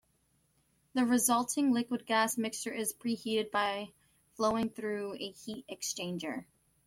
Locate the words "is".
2.73-2.91